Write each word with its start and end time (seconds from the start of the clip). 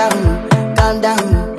down, 0.00 0.76
calm 0.76 1.00
down. 1.02 1.49